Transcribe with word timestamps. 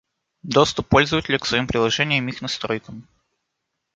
Доступ 0.41 0.87
пользователя 0.87 1.37
к 1.37 1.45
своим 1.45 1.67
приложениями 1.67 2.31
и 2.31 2.33
их 2.33 2.41
настройкам 2.41 3.07